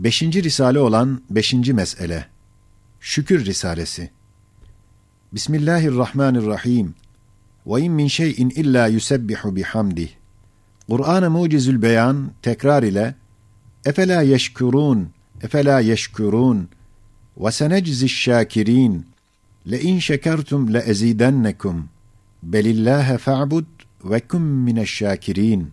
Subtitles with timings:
[0.00, 2.26] Beşinci risale olan beşinci mesele.
[3.00, 4.10] Şükür Risalesi.
[5.32, 6.94] Bismillahirrahmanirrahim.
[7.66, 10.08] Ve in min şeyin illa yusebbihu bihamdih.
[10.88, 13.14] Kur'an-ı Mucizül Beyan tekrar ile
[13.84, 15.10] Efela yeşkurun,
[15.42, 16.68] efela yeşkurun
[17.36, 19.06] ve senecziş şakirin
[19.70, 21.88] le in şekertum le ezidennekum
[22.42, 23.66] belillâhe fa'bud
[24.04, 25.70] ve kum mineşşâkirîn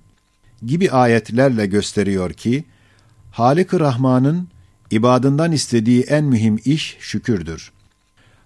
[0.65, 2.63] gibi ayetlerle gösteriyor ki
[3.37, 4.47] Halik-i Rahman'ın
[4.91, 7.71] ibadından istediği en mühim iş şükürdür.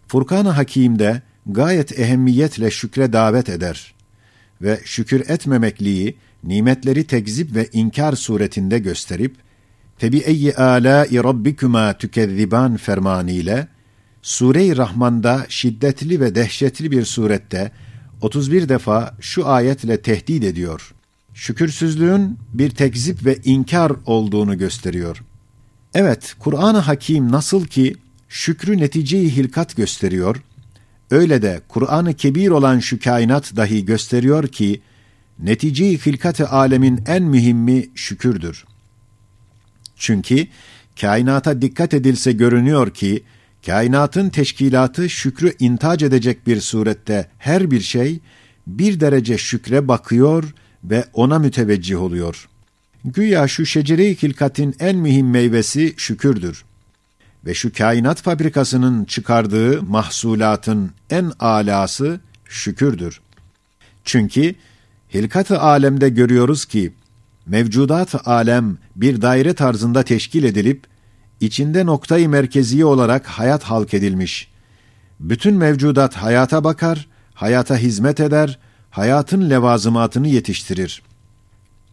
[0.08, 3.94] Furkan-ı Hakîm'de gayet ehemmiyetle şükre davet eder
[4.62, 9.36] ve şükür etmemekliği nimetleri tekzip ve inkar suretinde gösterip
[9.98, 13.68] Febi eyyi âlâi rabbikuma tükezziban fermanıyla
[14.22, 17.72] Sure-i Rahman'da şiddetli ve dehşetli bir surette
[18.22, 20.94] 31 defa şu ayetle tehdit ediyor.
[21.34, 25.24] Şükürsüzlüğün bir tekzip ve inkar olduğunu gösteriyor.
[25.94, 27.96] Evet, Kur'an-ı Hakim nasıl ki
[28.30, 30.42] şükrü neticeyi hilkat gösteriyor,
[31.12, 34.82] öyle de Kur'an-ı Kebir olan şu kainat dahi gösteriyor ki,
[35.40, 38.66] neticeyi hilkat-ı alemin en mühimmi şükürdür.
[39.96, 40.48] Çünkü
[41.02, 43.24] kainata dikkat edilse görünüyor ki,
[43.66, 48.20] kainatın teşkilatı şükrü intac edecek bir surette her bir şey,
[48.68, 52.48] bir derece şükre bakıyor ve ona müteveccih oluyor.
[53.06, 56.64] Güya şu şecere-i hilkatin en mühim meyvesi şükürdür.
[57.46, 63.22] Ve şu kainat fabrikasının çıkardığı mahsulatın en alası şükürdür.
[64.04, 64.56] Çünkü
[65.14, 66.94] hilkat-ı alemde görüyoruz ki,
[67.46, 70.84] mevcudat-ı alem bir daire tarzında teşkil edilip,
[71.40, 74.52] içinde noktayı merkeziye olarak hayat halk edilmiş.
[75.20, 78.60] Bütün mevcudat hayata bakar, hayata hizmet eder,
[78.92, 81.02] hayatın levazımatını yetiştirir.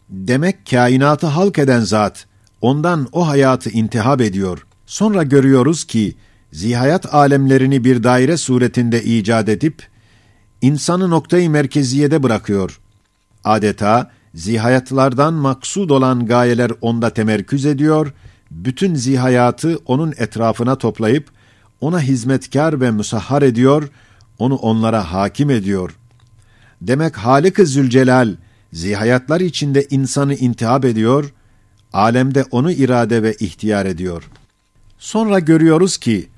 [0.08, 2.26] Demek kainatı halk eden zat,
[2.60, 4.66] ondan o hayatı intihab ediyor.
[4.86, 6.16] Sonra görüyoruz ki,
[6.52, 9.86] zihayat alemlerini bir daire suretinde icat edip,
[10.62, 12.80] insanı noktayı merkeziyede bırakıyor.
[13.44, 18.12] Adeta, zihayatlardan maksud olan gayeler onda temerküz ediyor,
[18.50, 21.30] bütün zihayatı onun etrafına toplayıp,
[21.80, 23.88] ona hizmetkar ve musahhar ediyor,
[24.38, 25.96] onu onlara hakim ediyor.
[26.80, 28.36] Demek Halik-i Zülcelal,
[28.72, 31.32] zihayatlar içinde insanı intihab ediyor,
[31.92, 34.30] alemde onu irade ve ihtiyar ediyor.
[34.98, 36.28] Sonra görüyoruz ki,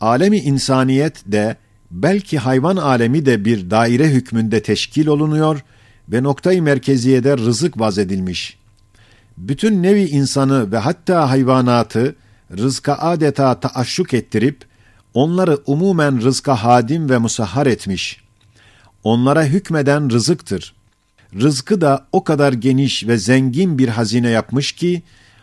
[0.00, 1.56] alemi insaniyet de,
[1.90, 5.64] belki hayvan alemi de bir daire hükmünde teşkil olunuyor
[6.08, 8.58] ve noktayı merkeziyede rızık vaz edilmiş.
[9.38, 12.16] Bütün nevi insanı ve hatta hayvanatı
[12.58, 14.64] rızka adeta taaşşuk ettirip,
[15.14, 18.23] onları umumen rızka hadim ve musahhar etmiş.
[19.04, 20.74] Onlara hükmeden rızıktır.
[21.40, 25.02] Rızkı da o kadar geniş ve zengin bir hazine yapmış ki,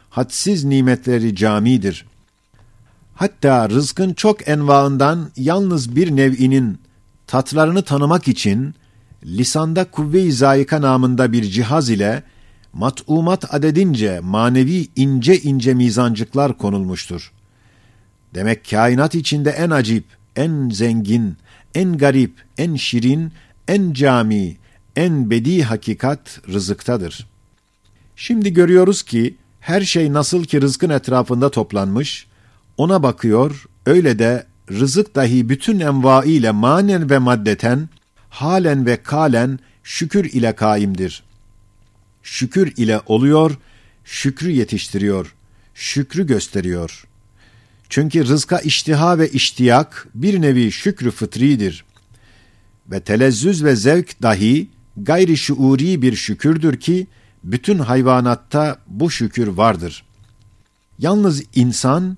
[0.09, 2.05] hadsiz nimetleri camidir.
[3.15, 6.79] Hatta rızkın çok envaından yalnız bir nev'inin
[7.27, 8.75] tatlarını tanımak için,
[9.25, 12.23] lisanda kuvve-i zayika namında bir cihaz ile,
[12.73, 17.31] mat'umat adedince manevi ince ince mizancıklar konulmuştur.
[18.33, 20.05] Demek kainat içinde en acip,
[20.35, 21.37] en zengin,
[21.75, 23.31] en garip, en şirin,
[23.71, 24.57] en cami,
[24.95, 27.27] en bedi hakikat rızıktadır.
[28.15, 32.27] Şimdi görüyoruz ki her şey nasıl ki rızkın etrafında toplanmış,
[32.77, 37.89] ona bakıyor, öyle de rızık dahi bütün envaiyle manen ve maddeten,
[38.29, 41.23] halen ve kalen şükür ile kaimdir.
[42.23, 43.57] Şükür ile oluyor,
[44.05, 45.35] şükrü yetiştiriyor,
[45.75, 47.07] şükrü gösteriyor.
[47.89, 51.85] Çünkü rızka iştiha ve iştiyak bir nevi şükrü fıtridir.
[52.87, 57.07] Ve telezzüz ve zevk dahi gayri şuuri bir şükürdür ki,
[57.43, 60.03] bütün hayvanatta bu şükür vardır.
[60.99, 62.17] Yalnız insan,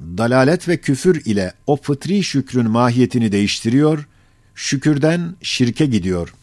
[0.00, 4.08] dalalet ve küfür ile o fıtri şükrün mahiyetini değiştiriyor,
[4.54, 6.34] şükürden şirke gidiyor.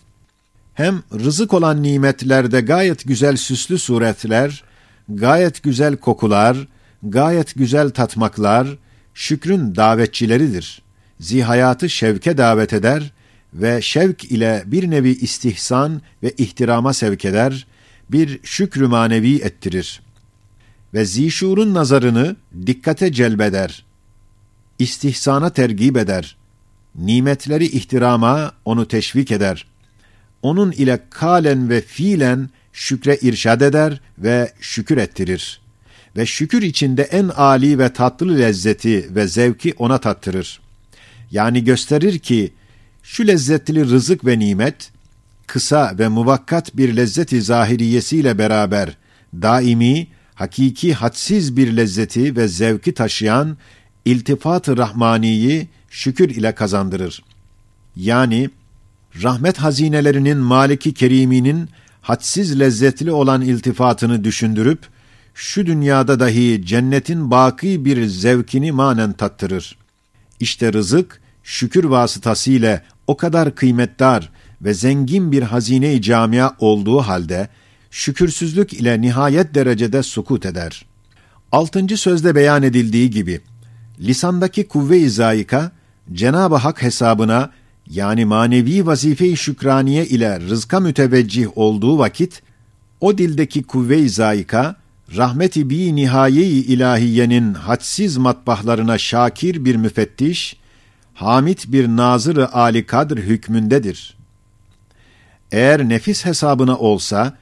[0.73, 4.63] Hem rızık olan nimetlerde gayet güzel süslü suretler,
[5.09, 6.67] gayet güzel kokular,
[7.03, 8.77] gayet güzel tatmaklar,
[9.13, 10.81] şükrün davetçileridir.
[11.19, 13.11] Zihayatı şevke davet eder
[13.53, 17.67] ve şevk ile bir nevi istihsan ve ihtirama sevk eder,
[18.09, 20.01] bir şükrü manevi ettirir.
[20.93, 22.35] Ve zişurun nazarını
[22.65, 23.85] dikkate celbeder.
[24.79, 26.37] İstihsana tergib eder.
[26.95, 29.67] Nimetleri ihtirama onu teşvik eder.
[30.41, 35.61] Onun ile kalen ve fiilen şükre irşad eder ve şükür ettirir.
[36.17, 40.59] Ve şükür içinde en âli ve tatlı lezzeti ve zevki ona tattırır.
[41.31, 42.53] Yani gösterir ki,
[43.09, 44.91] şu lezzetli rızık ve nimet,
[45.47, 48.97] kısa ve muvakkat bir lezzeti zahiriyesiyle beraber,
[49.33, 53.57] daimi, hakiki hadsiz bir lezzeti ve zevki taşıyan
[54.05, 57.23] iltifat-ı rahmaniyi şükür ile kazandırır.
[57.95, 58.49] Yani
[59.23, 61.69] rahmet hazinelerinin Maliki Keriminin
[62.01, 64.79] hadsiz lezzetli olan iltifatını düşündürüp
[65.33, 69.77] şu dünyada dahi cennetin baki bir zevkini manen tattırır.
[70.39, 74.29] İşte rızık şükür vasıtasıyla o kadar kıymetdar
[74.61, 77.49] ve zengin bir hazine-i camia olduğu halde
[77.91, 80.85] şükürsüzlük ile nihayet derecede sukut eder.
[81.51, 83.41] Altıncı sözde beyan edildiği gibi
[83.99, 85.71] lisandaki kuvve-i zayika
[86.13, 87.51] Cenab-ı Hak hesabına
[87.89, 92.41] yani manevi vazife-i şükraniye ile rızka müteveccih olduğu vakit
[93.01, 94.75] o dildeki kuvve-i zayika
[95.15, 100.57] rahmeti bi nihaye-i ilahiyenin hadsiz matbahlarına şakir bir müfettiş,
[101.17, 104.17] hamid bir nazır-ı âli kadr hükmündedir.
[105.51, 107.37] Eğer nefis hesabına olsa,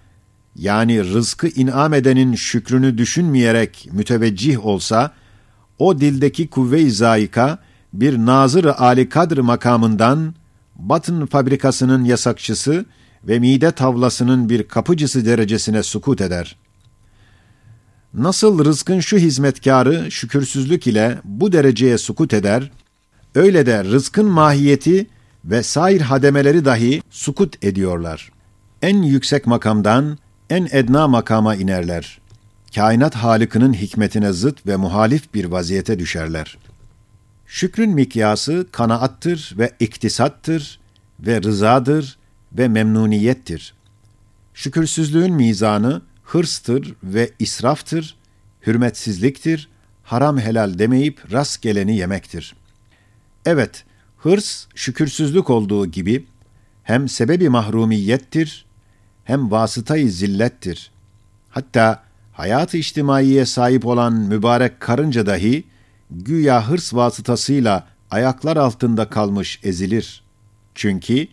[0.55, 5.11] yani rızkı inam edenin şükrünü düşünmeyerek müteveccih olsa,
[5.79, 7.57] o dildeki kuvve-i zayika,
[7.93, 10.35] bir nazır-ı âli kadr makamından,
[10.75, 12.85] batın fabrikasının yasakçısı
[13.23, 16.65] ve mide tavlasının bir kapıcısı derecesine sukut eder.''
[18.13, 22.71] Nasıl rızkın şu hizmetkarı şükürsüzlük ile bu dereceye sukut eder,
[23.35, 25.07] öyle de rızkın mahiyeti
[25.45, 28.31] ve sair hademeleri dahi sukut ediyorlar.
[28.81, 30.17] En yüksek makamdan
[30.49, 32.19] en edna makama inerler.
[32.75, 36.57] Kainat Halık'ının hikmetine zıt ve muhalif bir vaziyete düşerler.
[37.45, 40.79] Şükrün mikyası kanaattır ve iktisattır
[41.19, 42.17] ve rızadır
[42.53, 43.73] ve memnuniyettir.
[44.53, 48.15] Şükürsüzlüğün mizanı hırstır ve israftır,
[48.67, 49.69] hürmetsizliktir,
[50.03, 52.55] haram helal demeyip rast geleni yemektir.
[53.45, 53.83] Evet,
[54.17, 56.25] hırs şükürsüzlük olduğu gibi
[56.83, 58.65] hem sebebi mahrumiyettir,
[59.23, 60.91] hem vasıtayı zillettir.
[61.49, 62.03] Hatta
[62.33, 65.63] hayat-ı içtimaiye sahip olan mübarek karınca dahi
[66.11, 70.23] güya hırs vasıtasıyla ayaklar altında kalmış ezilir.
[70.75, 71.27] Çünkü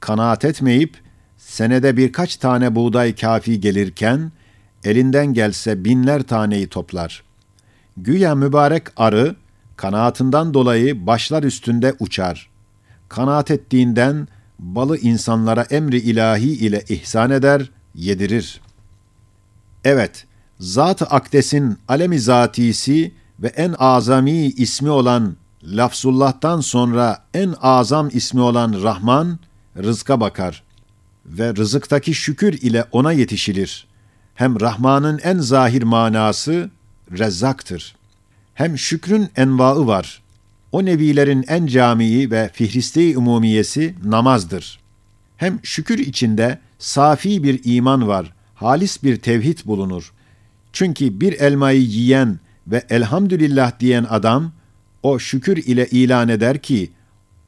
[0.00, 0.96] kanaat etmeyip
[1.38, 4.32] senede birkaç tane buğday kafi gelirken,
[4.84, 7.22] elinden gelse binler taneyi toplar.
[7.96, 9.36] Güya mübarek arı,
[9.76, 12.50] kanaatından dolayı başlar üstünde uçar.
[13.08, 14.28] Kanaat ettiğinden
[14.58, 18.60] balı insanlara emri ilahi ile ihsan eder, yedirir.
[19.84, 20.26] Evet,
[20.60, 28.82] Zat-ı Akdes'in alemi zatisi ve en azami ismi olan Lafzullah'tan sonra en azam ismi olan
[28.82, 29.38] Rahman,
[29.76, 30.62] rızka bakar
[31.26, 33.86] ve rızıktaki şükür ile ona yetişilir.
[34.34, 36.70] Hem Rahman'ın en zahir manası
[37.18, 37.96] Rezzak'tır.
[38.56, 40.22] Hem şükrün envaı var.
[40.72, 44.80] O nevilerin en camii ve fihriste-i umumiyesi namazdır.
[45.36, 50.12] Hem şükür içinde safi bir iman var, halis bir tevhid bulunur.
[50.72, 54.52] Çünkü bir elmayı yiyen ve elhamdülillah diyen adam,
[55.02, 56.90] o şükür ile ilan eder ki,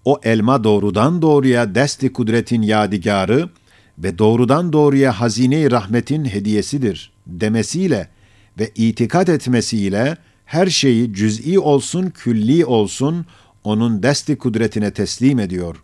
[0.04, 3.48] o elma doğrudan doğruya desti kudretin yadigarı
[3.98, 8.08] ve doğrudan doğruya hazine-i rahmetin hediyesidir demesiyle
[8.58, 10.16] ve itikat etmesiyle
[10.48, 13.26] her şeyi cüz'i olsun, külli olsun
[13.64, 15.76] onun desti kudretine teslim ediyor.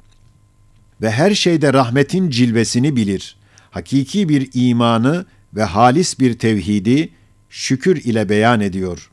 [1.03, 3.37] Ve her şeyde rahmetin cilvesini bilir.
[3.71, 7.09] Hakiki bir imanı ve halis bir tevhidi
[7.51, 9.11] şükür ile beyan ediyor.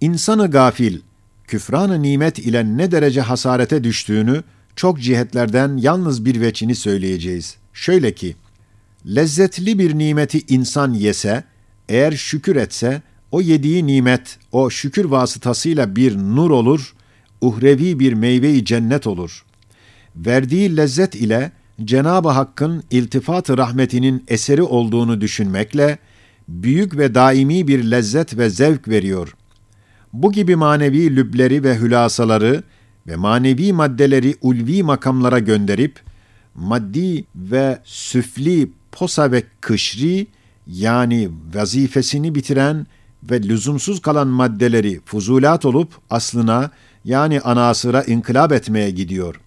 [0.00, 1.00] İnsanı gafil,
[1.46, 4.42] küfranı nimet ile ne derece hasarete düştüğünü
[4.76, 7.56] çok cihetlerden yalnız bir veçini söyleyeceğiz.
[7.72, 8.36] Şöyle ki,
[9.06, 11.44] lezzetli bir nimeti insan yese,
[11.88, 16.94] eğer şükür etse, o yediği nimet, o şükür vasıtasıyla bir nur olur,
[17.40, 19.44] uhrevi bir meyve-i cennet olur.
[20.16, 21.52] Verdiği lezzet ile
[21.84, 25.98] Cenab-ı Hakk'ın iltifat-ı rahmetinin eseri olduğunu düşünmekle,
[26.48, 29.36] büyük ve daimi bir lezzet ve zevk veriyor.
[30.12, 32.62] Bu gibi manevi lübleri ve hülasaları
[33.06, 36.00] ve manevi maddeleri ulvi makamlara gönderip,
[36.54, 40.26] maddi ve süfli posa ve kışri
[40.66, 42.86] yani vazifesini bitiren
[43.30, 46.70] ve lüzumsuz kalan maddeleri fuzulat olup aslına
[47.04, 49.40] yani anasıra inkılap etmeye gidiyor.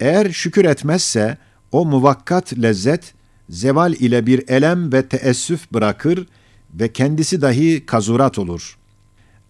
[0.00, 1.38] Eğer şükür etmezse
[1.72, 3.14] o muvakkat lezzet
[3.48, 6.26] zeval ile bir elem ve teessüf bırakır
[6.74, 8.78] ve kendisi dahi kazurat olur.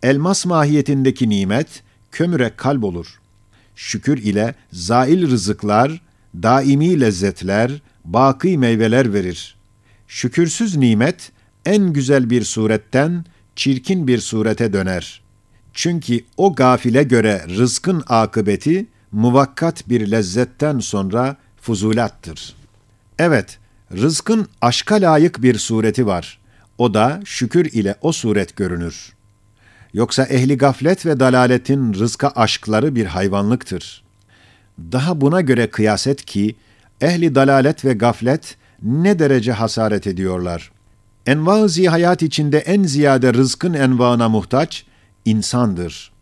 [0.03, 3.21] Elmas mahiyetindeki nimet kömüre kalp olur.
[3.77, 6.03] Şükür ile zail rızıklar,
[6.35, 9.57] daimi lezzetler, baki meyveler verir.
[10.09, 11.33] Şükürsüz nimet
[11.65, 13.25] en güzel bir suretten
[13.57, 15.23] çirkin bir surete döner.
[15.75, 22.55] Çünkü o gafile göre rızkın akıbeti muvakkat bir lezzetten sonra fuzulattır.
[23.19, 23.59] Evet,
[23.93, 26.39] rızkın aşka layık bir sureti var.
[26.79, 29.13] O da şükür ile o suret görünür.
[29.93, 34.05] Yoksa ehli gaflet ve dalaletin rızka aşkları bir hayvanlıktır.
[34.79, 36.57] Daha buna göre kıyas et ki,
[37.01, 40.73] ehli dalalet ve gaflet ne derece hasaret ediyorlar.
[41.31, 44.85] Enva-ı hayat içinde en ziyade rızkın envaına muhtaç,
[45.25, 46.13] insandır.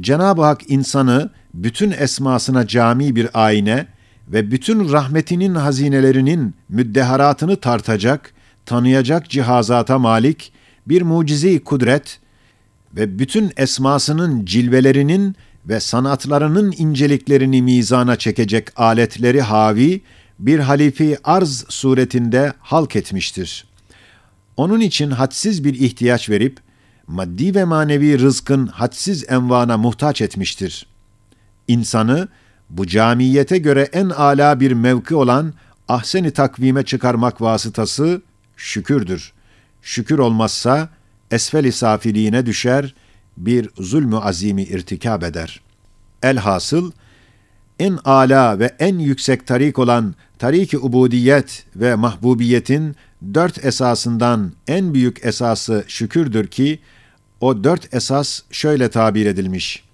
[0.00, 3.86] Cenab-ı Hak insanı bütün esmasına cami bir ayne
[4.28, 8.34] ve bütün rahmetinin hazinelerinin müddeharatını tartacak,
[8.66, 10.52] tanıyacak cihazata malik
[10.86, 12.18] bir mucizi kudret
[12.96, 15.36] ve bütün esmasının cilvelerinin
[15.68, 20.00] ve sanatlarının inceliklerini mizana çekecek aletleri havi
[20.38, 23.73] bir halifi arz suretinde halk etmiştir.
[24.56, 26.60] Onun için hadsiz bir ihtiyaç verip,
[27.06, 30.86] maddi ve manevi rızkın hadsiz envana muhtaç etmiştir.
[31.68, 32.28] İnsanı,
[32.70, 35.54] bu camiyete göre en âlâ bir mevki olan
[35.88, 38.22] ahseni takvime çıkarmak vasıtası
[38.56, 39.32] şükürdür.
[39.82, 40.88] Şükür olmazsa
[41.30, 42.94] esfel-i safiliğine düşer,
[43.36, 45.60] bir zulmü azimi irtikab eder.
[46.22, 46.92] Elhasıl,
[47.78, 52.96] en âlâ ve en yüksek tarik olan tarik-i ubudiyet ve mahbubiyetin
[53.34, 56.78] dört esasından en büyük esası şükürdür ki,
[57.40, 59.84] o dört esas şöyle tabir edilmiş.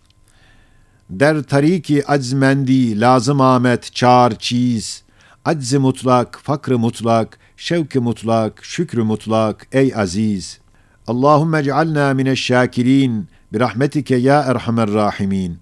[1.10, 5.02] Der tariki aczmendi lazım Ahmet çağır çiz,
[5.44, 10.58] aczi mutlak, fakrı mutlak, şevki mutlak, şükrü mutlak, ey aziz.
[11.06, 15.58] Allahümme cealna mineşşakirin, birahmetike ya erhamer rahimin.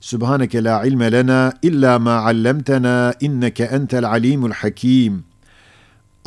[0.00, 5.24] Subhaneke la ilme lena illa ma allamtena inneke entel alimul hakim.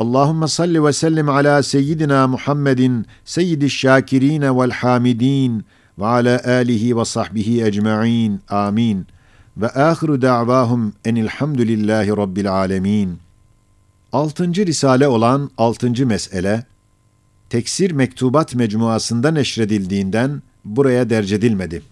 [0.02, 5.64] Allahümme salli ve sellim ala seyyidina Muhammedin seyyidi şakirin vel hamidin
[5.98, 8.40] ve ala alihi ve sahbihi ecma'in.
[8.48, 9.06] Amin.
[9.56, 13.18] Ve ahiru da'vahum enilhamdülillahi rabbil alemin.
[14.12, 16.64] Altıncı risale olan altıncı mesele,
[17.50, 21.82] teksir mektubat mecmuasında neşredildiğinden buraya derc edilmedi.